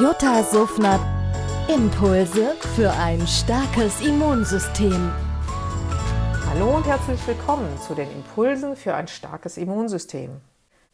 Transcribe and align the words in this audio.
Jutta 0.00 0.42
Suffner. 0.42 0.98
Impulse 1.68 2.54
für 2.74 2.90
ein 2.92 3.26
starkes 3.26 4.00
Immunsystem. 4.00 5.12
Hallo 6.48 6.76
und 6.76 6.86
herzlich 6.86 7.26
willkommen 7.26 7.68
zu 7.86 7.94
den 7.94 8.10
Impulsen 8.10 8.74
für 8.76 8.94
ein 8.94 9.06
starkes 9.06 9.58
Immunsystem. 9.58 10.40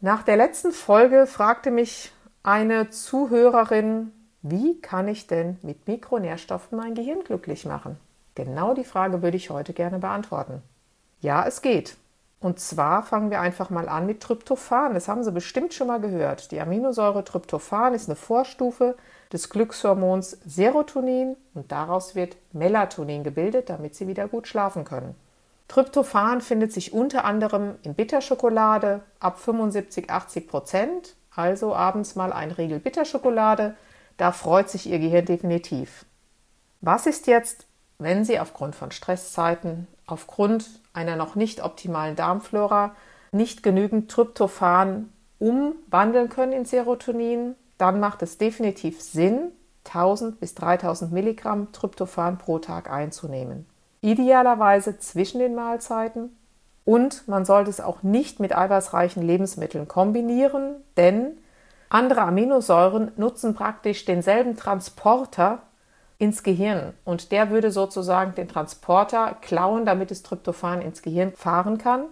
Nach 0.00 0.24
der 0.24 0.36
letzten 0.36 0.72
Folge 0.72 1.28
fragte 1.28 1.70
mich 1.70 2.10
eine 2.42 2.90
Zuhörerin, 2.90 4.10
wie 4.42 4.80
kann 4.80 5.06
ich 5.06 5.28
denn 5.28 5.58
mit 5.62 5.86
Mikronährstoffen 5.86 6.76
mein 6.76 6.94
Gehirn 6.94 7.22
glücklich 7.22 7.64
machen? 7.64 7.98
Genau 8.34 8.74
die 8.74 8.84
Frage 8.84 9.22
würde 9.22 9.36
ich 9.36 9.50
heute 9.50 9.74
gerne 9.74 10.00
beantworten. 10.00 10.60
Ja, 11.20 11.46
es 11.46 11.62
geht. 11.62 11.96
Und 12.42 12.58
zwar 12.58 13.04
fangen 13.04 13.30
wir 13.30 13.40
einfach 13.40 13.70
mal 13.70 13.88
an 13.88 14.04
mit 14.04 14.20
Tryptophan. 14.20 14.94
Das 14.94 15.06
haben 15.06 15.22
Sie 15.22 15.30
bestimmt 15.30 15.74
schon 15.74 15.86
mal 15.86 16.00
gehört. 16.00 16.50
Die 16.50 16.60
Aminosäure 16.60 17.22
Tryptophan 17.22 17.94
ist 17.94 18.08
eine 18.08 18.16
Vorstufe 18.16 18.96
des 19.32 19.48
Glückshormons 19.48 20.38
Serotonin 20.44 21.36
und 21.54 21.70
daraus 21.70 22.16
wird 22.16 22.36
Melatonin 22.52 23.22
gebildet, 23.22 23.70
damit 23.70 23.94
Sie 23.94 24.08
wieder 24.08 24.26
gut 24.26 24.48
schlafen 24.48 24.84
können. 24.84 25.14
Tryptophan 25.68 26.40
findet 26.40 26.72
sich 26.72 26.92
unter 26.92 27.24
anderem 27.24 27.76
in 27.84 27.94
Bitterschokolade 27.94 29.02
ab 29.20 29.38
75, 29.38 30.10
80 30.10 30.48
Prozent. 30.48 31.14
Also 31.34 31.76
abends 31.76 32.16
mal 32.16 32.32
ein 32.32 32.50
Riegel 32.50 32.80
Bitterschokolade. 32.80 33.76
Da 34.16 34.32
freut 34.32 34.68
sich 34.68 34.90
Ihr 34.90 34.98
Gehirn 34.98 35.26
definitiv. 35.26 36.06
Was 36.80 37.06
ist 37.06 37.28
jetzt, 37.28 37.66
wenn 38.00 38.24
Sie 38.24 38.40
aufgrund 38.40 38.74
von 38.74 38.90
Stresszeiten, 38.90 39.86
aufgrund 40.12 40.68
einer 40.92 41.16
noch 41.16 41.34
nicht 41.34 41.64
optimalen 41.64 42.16
Darmflora 42.16 42.94
nicht 43.32 43.62
genügend 43.62 44.10
Tryptophan 44.10 45.08
umwandeln 45.38 46.28
können 46.28 46.52
in 46.52 46.66
Serotonin, 46.66 47.56
dann 47.78 47.98
macht 47.98 48.22
es 48.22 48.38
definitiv 48.38 49.00
Sinn, 49.00 49.50
1000 49.86 50.38
bis 50.38 50.54
3000 50.54 51.12
Milligramm 51.12 51.72
Tryptophan 51.72 52.38
pro 52.38 52.58
Tag 52.58 52.90
einzunehmen. 52.90 53.66
Idealerweise 54.02 54.98
zwischen 54.98 55.38
den 55.40 55.54
Mahlzeiten 55.54 56.36
und 56.84 57.26
man 57.26 57.44
sollte 57.44 57.70
es 57.70 57.80
auch 57.80 58.02
nicht 58.02 58.38
mit 58.38 58.54
eiweißreichen 58.56 59.22
Lebensmitteln 59.22 59.88
kombinieren, 59.88 60.76
denn 60.96 61.38
andere 61.88 62.22
Aminosäuren 62.22 63.12
nutzen 63.16 63.54
praktisch 63.54 64.04
denselben 64.04 64.56
Transporter 64.56 65.62
ins 66.22 66.44
Gehirn 66.44 66.94
und 67.04 67.32
der 67.32 67.50
würde 67.50 67.72
sozusagen 67.72 68.36
den 68.36 68.46
Transporter 68.46 69.36
klauen, 69.40 69.84
damit 69.84 70.12
das 70.12 70.22
Tryptophan 70.22 70.80
ins 70.80 71.02
Gehirn 71.02 71.32
fahren 71.32 71.78
kann. 71.78 72.04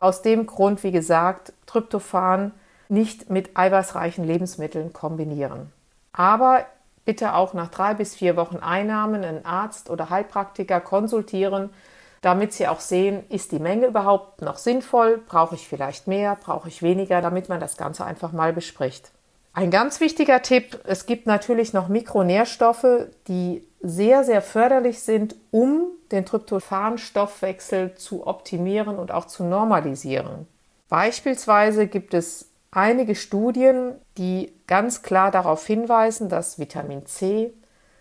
Aus 0.00 0.20
dem 0.20 0.44
Grund, 0.44 0.82
wie 0.82 0.92
gesagt, 0.92 1.54
Tryptophan 1.64 2.52
nicht 2.90 3.30
mit 3.30 3.56
eiweißreichen 3.56 4.22
Lebensmitteln 4.22 4.92
kombinieren. 4.92 5.72
Aber 6.12 6.66
bitte 7.06 7.34
auch 7.34 7.54
nach 7.54 7.70
drei 7.70 7.94
bis 7.94 8.14
vier 8.14 8.36
Wochen 8.36 8.58
Einnahmen 8.58 9.24
einen 9.24 9.46
Arzt 9.46 9.88
oder 9.88 10.10
Heilpraktiker 10.10 10.80
konsultieren, 10.80 11.70
damit 12.20 12.52
Sie 12.52 12.68
auch 12.68 12.80
sehen, 12.80 13.24
ist 13.30 13.50
die 13.50 13.58
Menge 13.58 13.86
überhaupt 13.86 14.42
noch 14.42 14.58
sinnvoll, 14.58 15.22
brauche 15.26 15.54
ich 15.54 15.66
vielleicht 15.66 16.06
mehr, 16.06 16.36
brauche 16.36 16.68
ich 16.68 16.82
weniger, 16.82 17.22
damit 17.22 17.48
man 17.48 17.60
das 17.60 17.78
Ganze 17.78 18.04
einfach 18.04 18.32
mal 18.32 18.52
bespricht. 18.52 19.10
Ein 19.56 19.70
ganz 19.70 20.00
wichtiger 20.00 20.42
Tipp, 20.42 20.80
es 20.82 21.06
gibt 21.06 21.28
natürlich 21.28 21.72
noch 21.72 21.86
Mikronährstoffe, 21.86 23.06
die 23.28 23.64
sehr, 23.80 24.24
sehr 24.24 24.42
förderlich 24.42 25.00
sind, 25.00 25.36
um 25.52 25.92
den 26.10 26.26
Tryptophan-Stoffwechsel 26.26 27.94
zu 27.94 28.26
optimieren 28.26 28.98
und 28.98 29.12
auch 29.12 29.26
zu 29.26 29.44
normalisieren. 29.44 30.48
Beispielsweise 30.88 31.86
gibt 31.86 32.14
es 32.14 32.50
einige 32.72 33.14
Studien, 33.14 33.94
die 34.18 34.52
ganz 34.66 35.02
klar 35.02 35.30
darauf 35.30 35.64
hinweisen, 35.64 36.28
dass 36.28 36.58
Vitamin 36.58 37.06
C, 37.06 37.54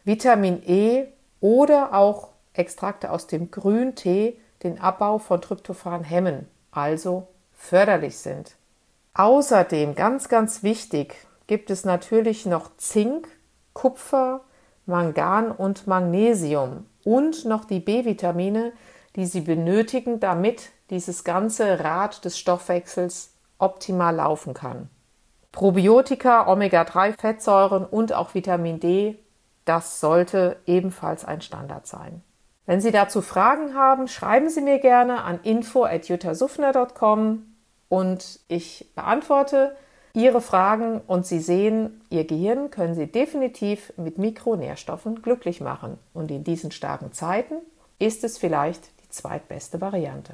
Vitamin 0.06 0.64
E 0.66 1.06
oder 1.40 1.94
auch 1.94 2.30
Extrakte 2.54 3.12
aus 3.12 3.28
dem 3.28 3.52
Grüntee 3.52 4.40
den 4.64 4.82
Abbau 4.82 5.20
von 5.20 5.40
Tryptophan 5.40 6.04
hemmen, 6.04 6.48
also 6.72 7.28
förderlich 7.54 8.18
sind. 8.18 8.56
Außerdem 9.14 9.94
ganz, 9.94 10.30
ganz 10.30 10.64
wichtig, 10.64 11.16
gibt 11.48 11.70
es 11.70 11.86
natürlich 11.86 12.46
noch 12.46 12.76
Zink, 12.78 13.28
Kupfer, 13.74 14.42
Mangan 14.86 15.52
und 15.52 15.88
Magnesium 15.88 16.86
und 17.04 17.46
noch 17.46 17.66
die 17.66 17.80
B-Vitamine, 17.80 18.74
die 19.16 19.26
Sie 19.26 19.42
benötigen, 19.42 20.20
damit 20.20 20.70
dieses 20.90 21.24
ganze 21.24 21.84
Rad 21.84 22.26
des 22.26 22.38
Stoffwechsels 22.38 23.34
optimal 23.58 24.16
laufen 24.16 24.54
kann. 24.54 24.90
Probiotika, 25.52 26.52
Omega-3-Fettsäuren 26.52 27.86
und 27.86 28.14
auch 28.14 28.34
Vitamin 28.34 28.80
D, 28.80 29.20
das 29.66 30.00
sollte 30.00 30.58
ebenfalls 30.66 31.26
ein 31.26 31.42
Standard 31.42 31.88
sein. 31.88 32.24
Wenn 32.66 32.82
Sie 32.82 32.92
dazu 32.92 33.22
Fragen 33.22 33.76
haben, 33.76 34.08
schreiben 34.08 34.50
Sie 34.50 34.62
mir 34.62 34.80
gerne 34.80 35.24
an 35.24 35.40
info.jutasuffner.com 35.44 37.46
und 37.90 38.40
ich 38.48 38.90
beantworte 38.96 39.76
Ihre 40.16 40.42
Fragen 40.42 41.02
und 41.08 41.26
Sie 41.26 41.40
sehen, 41.40 42.02
Ihr 42.12 42.26
Gehirn 42.26 42.70
können 42.70 42.94
Sie 42.94 43.08
definitiv 43.08 43.92
mit 43.98 44.20
Mikronährstoffen 44.20 45.24
glücklich 45.24 45.60
machen. 45.60 45.98
Und 46.14 46.30
in 46.30 46.44
diesen 46.44 46.70
starken 46.70 47.14
Zeiten 47.14 47.56
ist 47.98 48.24
es 48.24 48.38
vielleicht 48.38 48.92
die 49.04 49.10
zweitbeste 49.10 49.82
Variante. 49.82 50.34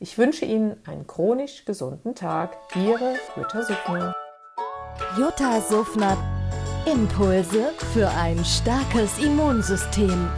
Ich 0.00 0.18
wünsche 0.18 0.44
Ihnen 0.44 0.76
einen 0.86 1.06
chronisch 1.06 1.64
gesunden 1.64 2.14
Tag. 2.14 2.58
Ihre 2.74 3.14
Jutta 3.36 3.62
Suffner. 3.62 4.14
Jutta 5.18 5.60
Suffner. 5.62 6.18
Impulse 6.84 7.72
für 7.94 8.08
ein 8.10 8.44
starkes 8.44 9.18
Immunsystem. 9.18 10.28